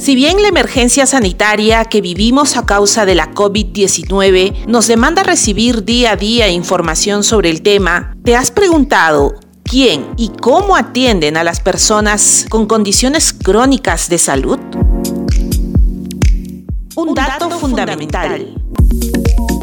Si 0.00 0.14
bien 0.14 0.40
la 0.40 0.48
emergencia 0.48 1.04
sanitaria 1.04 1.84
que 1.84 2.00
vivimos 2.00 2.56
a 2.56 2.64
causa 2.64 3.04
de 3.04 3.14
la 3.14 3.34
COVID-19 3.34 4.64
nos 4.64 4.86
demanda 4.86 5.22
recibir 5.22 5.84
día 5.84 6.12
a 6.12 6.16
día 6.16 6.48
información 6.48 7.22
sobre 7.22 7.50
el 7.50 7.60
tema, 7.60 8.16
¿te 8.24 8.34
has 8.34 8.50
preguntado 8.50 9.34
quién 9.62 10.06
y 10.16 10.30
cómo 10.30 10.74
atienden 10.74 11.36
a 11.36 11.44
las 11.44 11.60
personas 11.60 12.46
con 12.48 12.64
condiciones 12.64 13.34
crónicas 13.34 14.08
de 14.08 14.16
salud? 14.16 14.58
Un 16.96 17.14
dato 17.14 17.50
fundamental. 17.50 18.54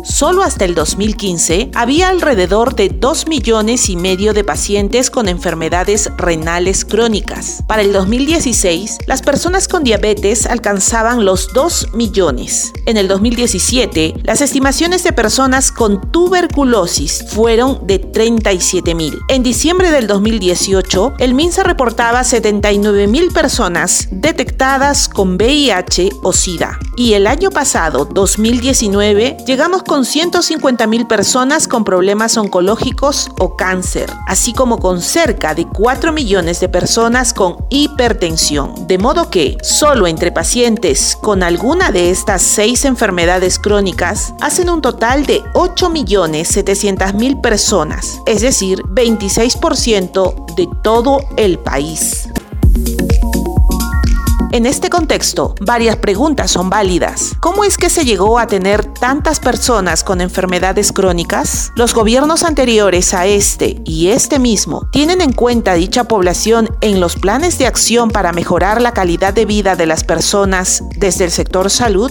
Solo 0.08 0.42
hasta 0.42 0.64
el 0.64 0.74
2015 0.74 1.72
había 1.76 2.08
alrededor 2.08 2.76
de 2.76 2.88
2 2.90 3.28
millones 3.28 3.90
y 3.90 3.98
medio 3.98 4.34
de 4.34 4.46
pacientes 4.46 5.12
con 5.12 5.28
enfermedades 5.28 6.10
renales 6.18 6.86
crónicas. 6.86 7.62
Para 7.68 7.82
el 7.82 7.92
2016, 7.92 9.00
las 9.06 9.22
personas 9.22 9.68
con 9.68 9.84
diabetes 9.84 10.46
alcanzaban 10.46 11.26
los 11.26 11.54
2 11.54 11.94
millones. 11.94 12.72
En 12.86 12.96
el 12.96 13.10
2017, 13.10 14.16
las 14.24 14.40
estimaciones 14.40 15.04
de 15.04 15.12
personas 15.12 15.74
con 15.74 16.10
tuberculosis 16.12 17.26
fueron 17.30 17.86
de 17.86 18.00
37 18.00 18.96
mil. 18.96 19.20
En 19.28 19.44
diciembre 19.44 19.92
del 19.92 20.08
2018, 20.08 21.16
el 21.20 21.34
MINSA 21.34 21.64
reportaba 21.64 22.24
79 22.24 23.08
mil 23.08 23.32
personas 23.32 24.08
detectadas 24.10 25.10
con 25.10 25.36
VIH 25.36 26.12
o 26.24 26.32
SIDA. 26.32 26.80
Y 27.00 27.14
el 27.14 27.28
año 27.28 27.52
pasado, 27.52 28.06
2019, 28.06 29.38
llegamos 29.46 29.84
con 29.84 30.02
150.000 30.02 31.06
personas 31.06 31.68
con 31.68 31.84
problemas 31.84 32.38
oncológicos 32.38 33.30
o 33.38 33.56
cáncer, 33.56 34.12
así 34.26 34.52
como 34.52 34.80
con 34.80 35.04
cerca 35.04 35.54
de 35.54 35.68
4 35.68 36.12
millones 36.12 36.60
de 36.60 36.70
personas 36.70 37.34
con 37.34 37.58
hipertensión. 37.70 38.88
De 38.88 38.98
modo 38.98 39.30
que, 39.30 39.58
solo 39.62 40.08
entre 40.08 40.32
pacientes 40.32 41.16
con 41.22 41.44
alguna 41.44 41.92
de 41.92 42.10
estas 42.10 42.42
seis 42.42 42.84
enfermedades 42.84 43.60
crónicas, 43.60 44.34
hacen 44.42 44.68
un 44.68 44.82
total 44.82 45.28
de 45.28 45.44
8.700.000 45.54 47.42
personas, 47.42 48.22
es 48.26 48.42
decir, 48.42 48.82
26% 48.82 50.56
de 50.56 50.68
todo 50.82 51.20
el 51.38 51.60
país. 51.60 52.28
En 54.58 54.66
este 54.66 54.90
contexto, 54.90 55.54
varias 55.62 55.98
preguntas 55.98 56.50
son 56.50 56.72
válidas. 56.72 57.36
¿Cómo 57.42 57.64
es 57.64 57.78
que 57.78 57.92
se 57.92 58.06
llegó 58.06 58.40
a 58.40 58.48
tener 58.48 58.84
tantas 58.84 59.40
personas 59.40 60.04
con 60.04 60.20
enfermedades 60.20 60.92
crónicas? 60.92 61.72
Los 61.76 61.94
gobiernos 61.94 62.42
anteriores 62.42 63.14
a 63.14 63.28
este 63.28 63.80
y 63.86 64.08
este 64.08 64.40
mismo 64.40 64.90
tienen 64.92 65.22
en 65.22 65.34
cuenta 65.34 65.76
dicha 65.76 66.06
población 66.06 66.76
en 66.82 67.00
los 67.00 67.18
planes 67.18 67.60
de 67.60 67.68
acción 67.68 68.10
para 68.10 68.34
mejorar 68.34 68.82
la 68.82 68.94
calidad 68.94 69.32
de 69.32 69.46
vida 69.46 69.76
de 69.76 69.86
las 69.86 70.04
personas 70.04 70.82
desde 70.96 71.26
el 71.26 71.30
sector 71.30 71.70
salud? 71.70 72.10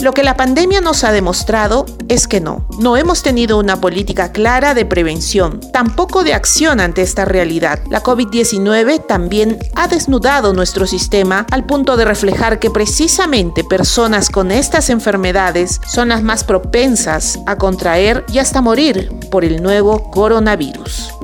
Lo 0.00 0.12
que 0.12 0.22
la 0.22 0.36
pandemia 0.36 0.80
nos 0.80 1.02
ha 1.02 1.10
demostrado 1.10 1.84
es 2.08 2.28
que 2.28 2.40
no, 2.40 2.64
no 2.78 2.96
hemos 2.96 3.22
tenido 3.22 3.58
una 3.58 3.80
política 3.80 4.30
clara 4.30 4.72
de 4.74 4.86
prevención, 4.86 5.60
tampoco 5.72 6.22
de 6.22 6.34
acción 6.34 6.78
ante 6.78 7.02
esta 7.02 7.24
realidad. 7.24 7.80
La 7.90 8.02
COVID-19 8.02 9.04
también 9.06 9.58
ha 9.74 9.88
desnudado 9.88 10.52
nuestro 10.52 10.86
sistema 10.86 11.46
al 11.50 11.66
punto 11.66 11.96
de 11.96 12.04
reflejar 12.04 12.60
que 12.60 12.70
precisamente 12.70 13.64
personas 13.64 14.30
con 14.30 14.52
estas 14.52 14.88
enfermedades 14.88 15.80
son 15.86 16.10
las 16.10 16.22
más 16.22 16.44
propensas 16.44 17.40
a 17.46 17.56
contraer 17.56 18.24
y 18.32 18.38
hasta 18.38 18.60
morir 18.60 19.10
por 19.32 19.44
el 19.44 19.62
nuevo 19.62 20.10
coronavirus. 20.12 21.17